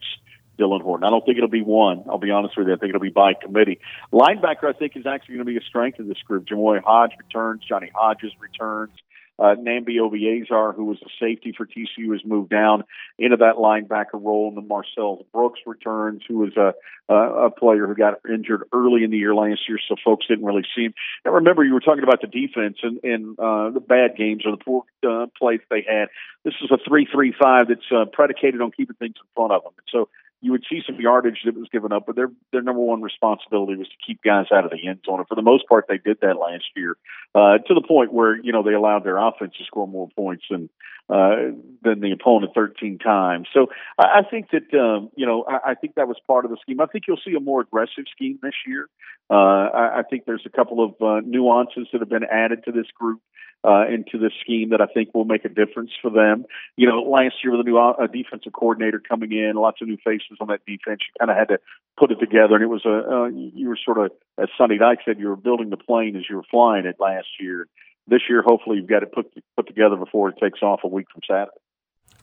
[0.59, 1.05] Dylan Horton.
[1.05, 2.05] I don't think it'll be one.
[2.09, 2.75] I'll be honest with you.
[2.75, 3.79] I think it'll be by committee.
[4.13, 6.47] Linebacker, I think, is actually going to be a strength of this group.
[6.47, 7.63] Jamoi Hodge returns.
[7.67, 8.91] Johnny Hodges returns.
[9.39, 12.85] Uh, Namdi Obiazor, who was a safety for TCU, has moved down
[13.19, 14.49] into that linebacker role.
[14.49, 16.75] And then Marcel Brooks returns, who was a,
[17.13, 20.45] a, a player who got injured early in the year last year, so folks didn't
[20.45, 20.95] really see him.
[21.25, 24.53] And remember, you were talking about the defense and, and uh, the bad games or
[24.53, 26.09] the poor uh, plays they had.
[26.45, 29.73] This is a three-three-five that's uh, predicated on keeping things in front of them.
[29.77, 30.09] And so
[30.41, 33.77] you would see some yardage that was given up, but their their number one responsibility
[33.77, 35.19] was to keep guys out of the end zone.
[35.19, 36.97] And for the most part, they did that last year
[37.35, 40.45] uh, to the point where you know they allowed their offense to score more points
[40.51, 40.69] than
[41.09, 43.49] uh, than the opponent 13 times.
[43.53, 46.51] So I, I think that um, you know I, I think that was part of
[46.51, 46.81] the scheme.
[46.81, 48.89] I think you'll see a more aggressive scheme this year.
[49.31, 52.73] Uh, I, I think there's a couple of uh, nuances that have been added to
[52.73, 53.21] this group
[53.65, 56.45] uh, into this scheme that I think will make a difference for them.
[56.77, 59.99] You know, last year with a new uh, defensive coordinator coming in, lots of new
[60.05, 61.59] faces on that defense, you kind of had to
[61.97, 65.05] put it together, and it was a uh, you were sort of as Sonny Dykes
[65.05, 67.67] said, you were building the plane as you were flying it last year.
[68.07, 71.07] This year, hopefully, you've got it put put together before it takes off a week
[71.13, 71.59] from Saturday.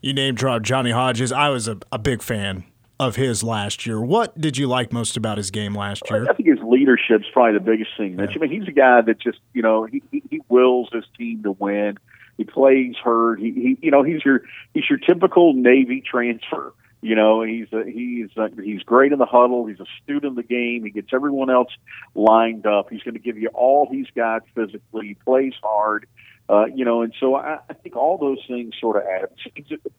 [0.01, 1.31] You name dropped Johnny Hodges.
[1.31, 2.63] I was a, a big fan
[2.99, 3.99] of his last year.
[3.99, 6.29] What did you like most about his game last year?
[6.29, 8.31] I think his leadership's probably the biggest thing, Mitch.
[8.31, 8.37] Yeah.
[8.37, 11.43] I mean, he's a guy that just, you know, he, he, he wills his team
[11.43, 11.97] to win.
[12.37, 13.39] He plays hard.
[13.39, 14.41] He, he, you know, he's your
[14.73, 16.73] he's your typical Navy transfer.
[17.05, 19.67] You know, he's a, he's a, he's great in the huddle.
[19.67, 20.83] He's a student of the game.
[20.85, 21.69] He gets everyone else
[22.15, 22.89] lined up.
[22.89, 25.09] He's going to give you all he's got physically.
[25.09, 26.07] He plays hard.
[26.49, 29.29] Uh, you know, and so I, I think all those things sort of add.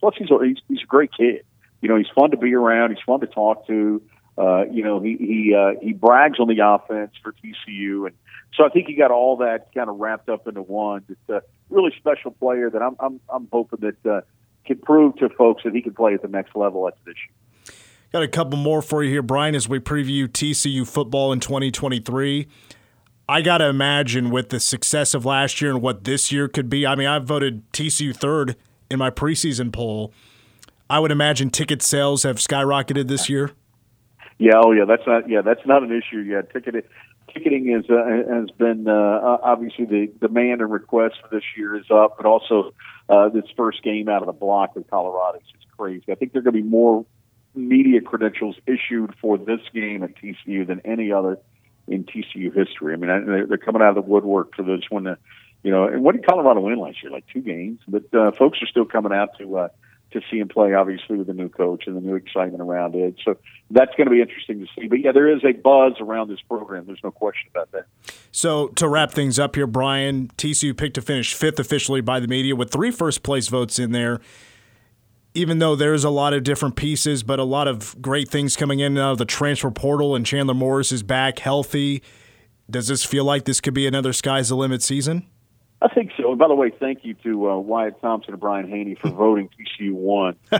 [0.00, 1.44] Plus, he's a, he's, he's a great kid.
[1.80, 2.90] You know, he's fun to be around.
[2.90, 4.02] He's fun to talk to.
[4.36, 8.16] Uh, you know, he he uh, he brags on the offense for TCU, and
[8.56, 11.04] so I think he got all that kind of wrapped up into one.
[11.08, 14.20] It's a really special player that I'm I'm I'm hoping that uh,
[14.66, 17.76] can prove to folks that he can play at the next level after this year.
[18.12, 22.46] Got a couple more for you here, Brian, as we preview TCU football in 2023.
[23.28, 26.70] I got to imagine with the success of last year and what this year could
[26.70, 26.86] be.
[26.86, 28.54] I mean, I voted TCU third
[28.88, 30.12] in my preseason poll.
[30.88, 33.50] I would imagine ticket sales have skyrocketed this year.
[34.38, 36.52] Yeah, oh yeah, that's not yeah, that's not an issue yet.
[36.52, 36.82] Ticketing
[37.32, 41.86] ticketing is uh, has been uh, obviously the demand and request for this year is
[41.90, 42.72] up, but also
[43.08, 46.04] uh, this first game out of the block with Colorado is just crazy.
[46.10, 47.04] I think there are going to be more
[47.54, 51.38] media credentials issued for this game at TCU than any other
[51.86, 52.92] in TCU history.
[52.92, 55.04] I mean, they're coming out of the woodwork for this one.
[55.04, 55.18] To,
[55.62, 57.12] you know, and what did Colorado win last year?
[57.12, 59.68] Like two games, but uh, folks are still coming out to uh,
[60.20, 60.74] to see him play.
[60.74, 63.16] Obviously, with the new coach and the new excitement around it.
[63.24, 63.36] So
[63.70, 64.88] that's going to be interesting to see.
[64.88, 66.86] But yeah, there is a buzz around this program.
[66.86, 67.86] There's no question about that.
[68.32, 72.28] So to wrap things up here, Brian, TCU picked to finish fifth officially by the
[72.28, 74.20] media with three first place votes in there
[75.36, 78.80] even though there's a lot of different pieces, but a lot of great things coming
[78.80, 82.02] in out of the transfer portal, and Chandler Morris is back healthy.
[82.70, 85.26] Does this feel like this could be another sky's the limit season?
[85.86, 86.30] I think so.
[86.30, 89.48] And by the way, thank you to uh, Wyatt Thompson and Brian Hanni for voting
[89.48, 90.36] TCU one.
[90.52, 90.58] uh,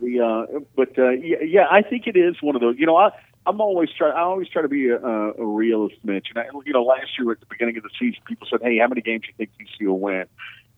[0.00, 2.76] the uh, but uh, yeah, yeah, I think it is one of those.
[2.78, 3.10] You know, I
[3.46, 6.28] I'm always try I always try to be a, a realist, Mitch.
[6.34, 8.78] And I, you know, last year at the beginning of the season, people said, "Hey,
[8.78, 10.24] how many games do you think TCU will win?"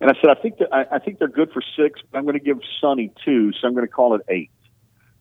[0.00, 2.24] And I said, I think that I, I think they're good for six, but I'm
[2.24, 4.50] going to give Sonny two, so I'm going to call it eight.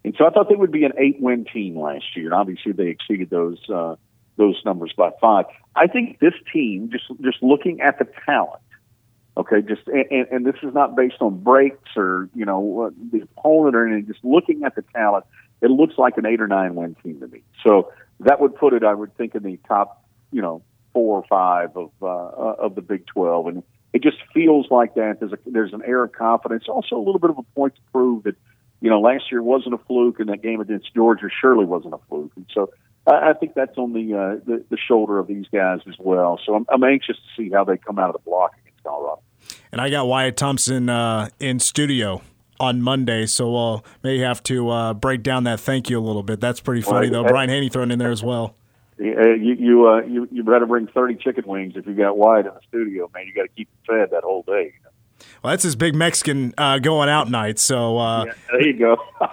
[0.04, 2.88] And so I thought they would be an eight-win team last year, and obviously they
[2.88, 3.96] exceeded those uh,
[4.38, 5.46] those numbers by five.
[5.76, 8.62] I think this team, just just looking at the talent,
[9.38, 13.76] okay, just and, and this is not based on breaks or you know the opponent
[13.76, 14.08] or anything.
[14.08, 15.26] Just looking at the talent,
[15.62, 17.44] it looks like an eight or nine win team to me.
[17.64, 20.62] So that would put it, I would think, in the top, you know,
[20.94, 25.18] four or five of uh, of the Big Twelve, and it just feels like that.
[25.20, 26.66] There's a there's an air of confidence.
[26.68, 28.36] Also, a little bit of a point to prove that
[28.82, 32.00] you know last year wasn't a fluke, and that game against Georgia surely wasn't a
[32.10, 32.32] fluke.
[32.36, 32.72] And so
[33.08, 36.40] I, I think that's on the, uh, the the shoulder of these guys as well.
[36.46, 39.22] So I'm, I'm anxious to see how they come out of the block against Colorado.
[39.72, 42.22] And I got Wyatt Thompson uh, in studio
[42.60, 46.24] on Monday, so we'll may have to uh, break down that thank you a little
[46.24, 46.40] bit.
[46.40, 47.24] That's pretty funny though.
[47.24, 48.56] Brian Hanni thrown in there as well.
[48.98, 52.46] Uh, you you uh, you you better bring thirty chicken wings if you got Wyatt
[52.46, 53.28] in the studio, man.
[53.28, 54.74] You got to keep him fed that whole day.
[54.74, 54.90] You know?
[55.44, 57.60] Well, that's his big Mexican uh, going out night.
[57.60, 58.98] So uh, yeah, there you go.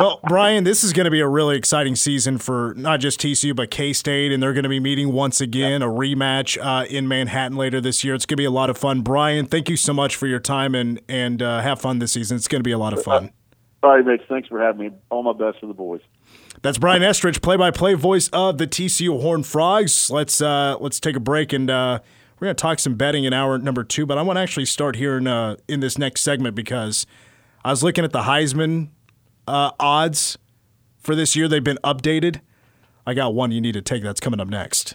[0.00, 3.54] well, Brian, this is going to be a really exciting season for not just TCU
[3.54, 7.06] but K State, and they're going to be meeting once again, a rematch uh, in
[7.06, 8.14] Manhattan later this year.
[8.14, 9.02] It's going to be a lot of fun.
[9.02, 12.38] Brian, thank you so much for your time and and uh, have fun this season.
[12.38, 13.30] It's going to be a lot of fun.
[13.82, 14.22] All right, Mitch.
[14.26, 14.96] Thanks for having me.
[15.10, 16.00] All my best for the boys.
[16.62, 20.10] That's Brian Estridge, play-by-play voice of the TCU Horned Frogs.
[20.10, 22.00] Let's uh, let's take a break and uh,
[22.38, 24.06] we're going to talk some betting in hour number two.
[24.06, 27.06] But I want to actually start here in uh, in this next segment because
[27.62, 28.88] I was looking at the Heisman
[29.50, 30.38] uh, odds
[30.98, 31.48] for this year.
[31.48, 32.40] They've been updated.
[33.06, 34.02] I got one you need to take.
[34.02, 34.94] That's coming up next.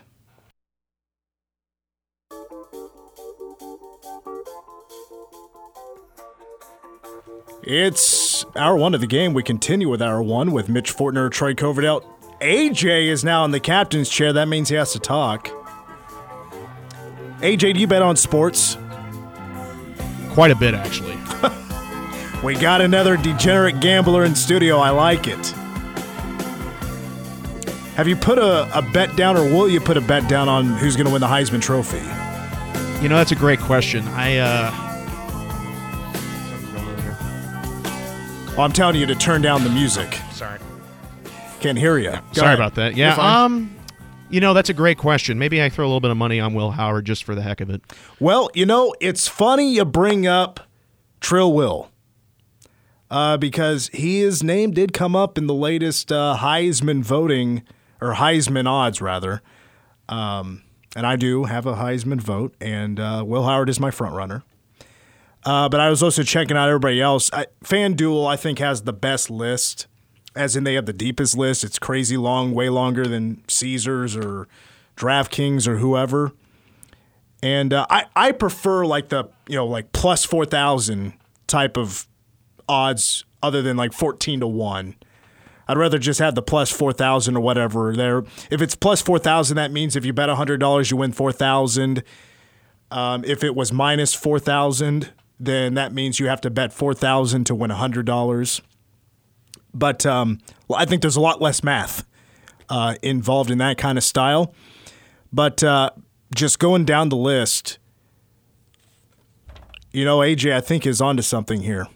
[7.64, 9.34] It's hour one of the game.
[9.34, 12.02] We continue with hour one with Mitch Fortner, Troy Coverdale.
[12.40, 14.32] AJ is now in the captain's chair.
[14.32, 15.48] That means he has to talk.
[17.40, 18.78] AJ, do you bet on sports?
[20.30, 21.18] Quite a bit, actually.
[22.46, 24.78] we got another degenerate gambler in studio.
[24.78, 25.48] I like it.
[27.96, 30.66] Have you put a, a bet down, or will you put a bet down on
[30.66, 31.98] who's going to win the Heisman Trophy?
[33.02, 34.08] You know, that's a great question.
[34.10, 34.86] I uh,
[38.56, 40.18] Well, I'm telling you to turn down the music.
[40.32, 40.60] Sorry.
[41.60, 42.12] Can't hear you.
[42.12, 42.60] Go Sorry ahead.
[42.60, 42.96] about that.
[42.96, 43.16] Yeah.
[43.16, 43.76] Um,
[44.30, 45.38] you know, that's a great question.
[45.38, 47.60] Maybe I throw a little bit of money on Will Howard just for the heck
[47.60, 47.82] of it.
[48.20, 50.62] Well, you know, it's funny you bring up
[51.20, 51.92] Trill Will.
[53.10, 57.64] Uh, because his name did come up in the latest uh, Heisman voting,
[58.02, 59.42] or Heisman odds, rather.
[60.10, 60.64] Um,
[60.96, 64.44] and I do have a Heisman vote, and uh, Will Howard is my front runner.
[65.44, 67.30] Uh, but I was also checking out everybody else.
[67.32, 69.86] I, FanDuel, I think, has the best list
[70.36, 71.64] as in they have the deepest list.
[71.64, 74.48] It's crazy long, way longer than Caesars or
[74.98, 76.34] DraftKings or whoever.
[77.42, 81.14] And uh, I I prefer like the you know like plus four thousand
[81.48, 82.08] type of
[82.68, 84.96] odds other than like fourteen to one.
[85.68, 88.24] I'd rather just have the plus four thousand or whatever there.
[88.52, 91.32] If it's plus four thousand, that means if you bet hundred dollars, you win four
[91.32, 92.04] thousand.
[92.92, 96.94] Um, if it was minus four thousand, then that means you have to bet four
[96.94, 98.62] thousand to win hundred dollars.
[99.74, 102.06] But um, well, I think there's a lot less math
[102.70, 104.54] uh, involved in that kind of style.
[105.34, 105.90] But uh,
[106.34, 107.80] just going down the list,
[109.92, 111.88] you know, AJ, I think is onto something here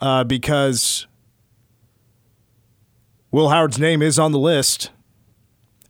[0.00, 1.06] uh, because
[3.30, 4.90] Will Howard's name is on the list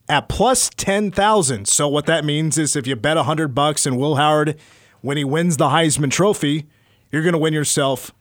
[0.09, 1.67] at plus 10,000.
[1.67, 4.59] So what that means is if you bet 100 bucks and Will Howard
[5.01, 6.67] when he wins the Heisman trophy,
[7.11, 8.13] you're going to win yourself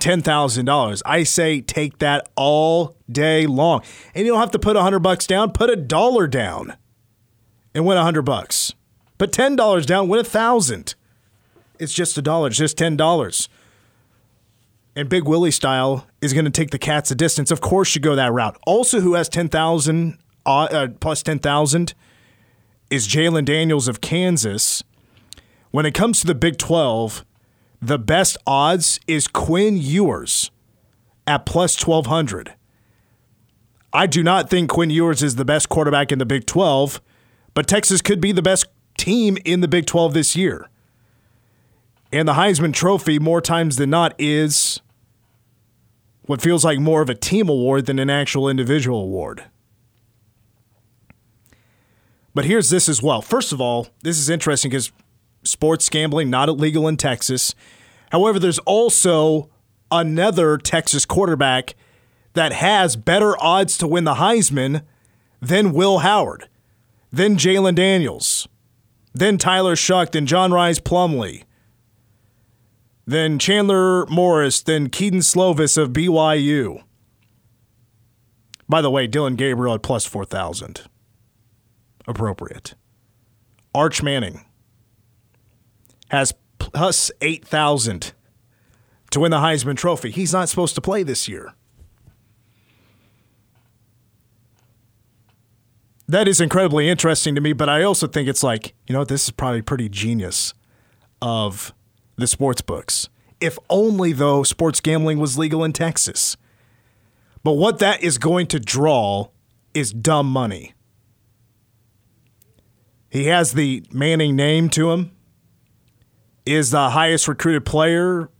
[0.00, 1.02] $10,000.
[1.04, 3.82] I say take that all day long.
[4.14, 6.76] And you don't have to put 100 bucks down, put a dollar down
[7.74, 8.74] and win 100 bucks.
[9.18, 10.94] Put $10 down, win a 1000.
[11.78, 13.48] It's just a dollar, it's just $10.
[15.00, 17.50] And Big Willie style is going to take the cats a distance.
[17.50, 18.58] Of course, you go that route.
[18.66, 21.94] Also, who has 10,000 uh, uh, plus 10,000
[22.90, 24.84] is Jalon Daniels of Kansas.
[25.70, 27.24] When it comes to the Big 12,
[27.80, 30.50] the best odds is Quinn Ewers
[31.26, 32.52] at plus 1,200.
[33.94, 37.00] I do not think Quinn Ewers is the best quarterback in the Big 12,
[37.54, 38.66] but Texas could be the best
[38.98, 40.68] team in the Big 12 this year.
[42.12, 44.82] And the Heisman Trophy, more times than not, is
[46.22, 49.44] what feels like more of a team award than an actual individual award.
[52.34, 53.22] But here's this as well.
[53.22, 54.92] First of all, this is interesting because
[55.42, 57.54] sports gambling not illegal in Texas.
[58.12, 59.50] However, there's also
[59.90, 61.74] another Texas quarterback
[62.34, 64.82] that has better odds to win the Heisman
[65.40, 66.48] than Will Howard,
[67.12, 68.46] than Jalon Daniels,
[69.12, 71.44] than Tyler Shough, than John Rhys Plumlee,
[73.10, 76.84] than Chandler Morris, than Kedon Slovis of BYU.
[78.68, 80.82] By the way, Dillon Gabriel at plus 4,000.
[82.06, 82.74] Appropriate.
[83.74, 84.44] Arch Manning
[86.10, 88.12] has plus 8,000
[89.10, 90.12] to win the Heisman Trophy.
[90.12, 91.52] He's not supposed to play this year.
[96.06, 99.24] That is incredibly interesting to me, but I also think it's like, you know, this
[99.24, 100.54] is probably pretty genius
[101.20, 101.74] of
[102.20, 103.08] the sports books.
[103.40, 106.36] If only, though, sports gambling was legal in Texas.
[107.42, 109.28] But what that is going to draw
[109.72, 110.74] is dumb money.
[113.10, 115.12] He has the Manning name to him
[116.46, 118.30] is the highest recruited player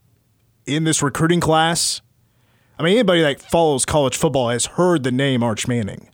[0.66, 2.00] in this recruiting class.
[2.78, 6.08] I mean, anybody that follows college football has heard the name Arch Manning.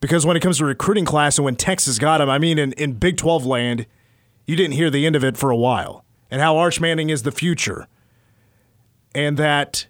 [0.00, 2.72] Because when it comes to recruiting class and when Texas got him, I mean, in,
[2.72, 3.86] in Big 12 land,
[4.46, 6.04] you didn't hear the end of it for a while.
[6.30, 7.88] And how Arch Manning is the future.
[9.14, 9.86] And that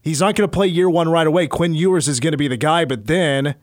[0.00, 1.46] he's not going to play year one right away.
[1.46, 3.54] Quinn Ewers is going to be the guy, but then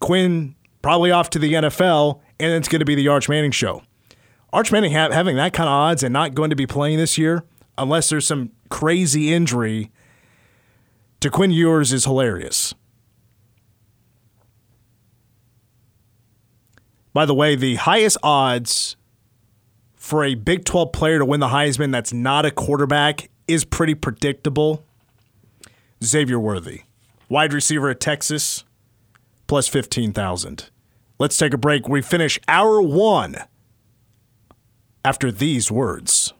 [0.00, 3.82] Quinn probably off to the NFL, and it's going to be the Arch Manning show.
[4.52, 7.18] Arch Manning ha- having that kind of odds and not going to be playing this
[7.18, 7.44] year,
[7.76, 9.90] unless there's some crazy injury
[11.20, 12.74] to Quinn Ewers, is hilarious.
[17.12, 18.96] By the way, the highest odds
[20.06, 23.94] for a Big 12 player to win the Heisman that's not a quarterback is pretty
[23.94, 24.84] predictable.
[26.02, 26.82] Xavier Worthy,
[27.28, 28.64] wide receiver at Texas,
[29.48, 30.70] plus 15,000.
[31.18, 31.88] Let's take a break.
[31.88, 33.36] We finish hour one
[35.04, 36.32] after these words.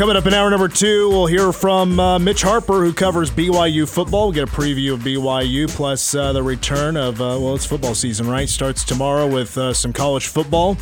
[0.00, 3.86] Coming up in hour number two, we'll hear from uh, Mitch Harper, who covers BYU
[3.86, 4.28] football.
[4.28, 7.94] We'll get a preview of BYU, plus uh, the return of, uh, well, it's football
[7.94, 8.48] season, right?
[8.48, 10.78] Starts tomorrow with uh, some college football.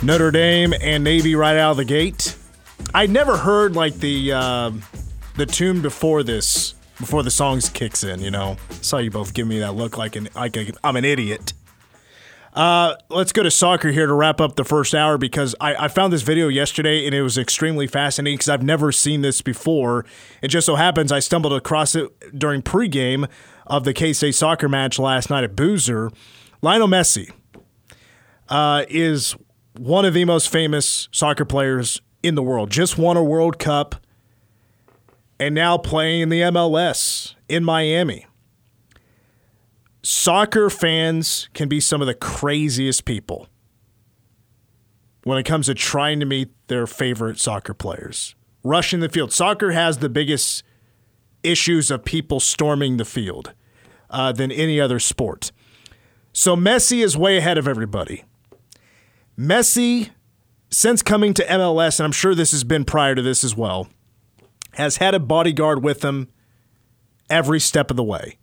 [0.00, 2.36] Notre Dame and Navy right out of the gate.
[2.94, 4.70] I never heard like the uh,
[5.34, 8.20] the tune before this, before the songs kicks in.
[8.20, 11.04] You know, saw you both give me that look like an like a, I'm an
[11.04, 11.52] idiot.
[12.58, 15.86] Uh, let's go to soccer here to wrap up the first hour because I, I
[15.86, 20.04] found this video yesterday and it was extremely fascinating because I've never seen this before.
[20.42, 23.28] It just so happens I stumbled across it during pregame
[23.68, 26.12] of the K State soccer match last night at Buser.
[26.60, 27.30] Lionel Messi
[28.48, 29.36] uh, is
[29.76, 32.70] one of the most famous soccer players in the world.
[32.70, 33.94] Just won a World Cup
[35.38, 38.26] and now playing in the MLS in Miami.
[40.10, 43.46] Soccer fans can be some of the craziest people.
[45.24, 48.34] when it comes to trying to meet their favorite soccer players.
[48.64, 49.34] Rushing the field.
[49.34, 50.62] Soccer has the biggest
[51.42, 53.52] issues of people storming the field
[54.08, 55.52] uh, than any other sport.
[56.32, 58.24] So Messi is way ahead of everybody.
[59.38, 60.08] Messi,
[60.70, 63.88] since coming to MLS, and I'm sure this has been prior to this as well,
[64.72, 66.28] has had a bodyguard with him
[67.28, 68.38] every step of the way.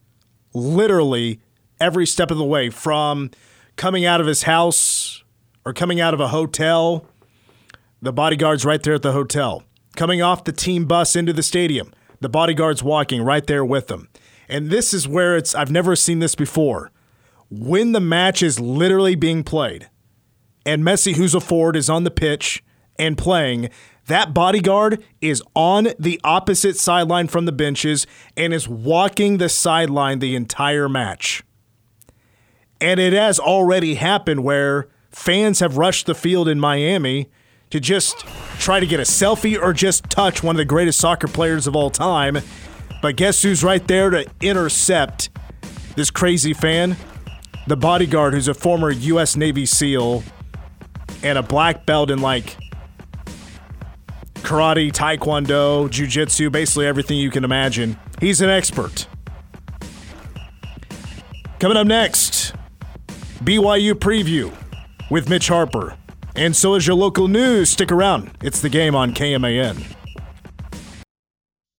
[0.53, 1.39] Literally
[1.79, 3.31] every step of the way from
[3.75, 5.23] coming out of his house
[5.65, 7.05] or coming out of a hotel.
[8.01, 9.63] The bodyguard's right there at the hotel.
[9.95, 14.09] Coming off the team bus into the stadium, the bodyguard's walking right there with them.
[14.47, 16.91] And this is where it's, I've never seen this before.
[17.49, 19.89] When the match is literally being played,
[20.65, 22.63] and Messi, who's a forward, is on the pitch
[22.97, 23.69] and playing,
[24.07, 28.05] that bodyguard is on the opposite sideline from the benches
[28.37, 31.43] and is walking the sideline the entire match.
[32.81, 37.29] And it has already happened where fans have rushed the field in Miami
[37.69, 38.19] to just
[38.59, 41.75] try to get a selfie or just touch one of the greatest soccer players of
[41.75, 42.37] all time.
[43.01, 45.29] But guess who's right there to intercept
[45.95, 46.95] this crazy fan?
[47.67, 49.35] The bodyguard, who's a former U.S.
[49.35, 50.23] Navy SEAL
[51.23, 52.57] and a black belt in like
[54.35, 57.97] karate, taekwondo, jujitsu, basically everything you can imagine.
[58.21, 59.07] He's an expert.
[61.59, 62.53] Coming up next,
[63.43, 64.53] BYU preview
[65.09, 65.95] with Mitch Harper.
[66.35, 67.69] And so is your local news.
[67.69, 68.31] Stick around.
[68.41, 69.95] It's the game on KMAN.